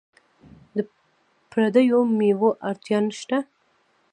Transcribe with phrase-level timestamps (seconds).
[0.75, 0.77] د
[1.49, 3.37] پردیو میوو اړتیا نشته.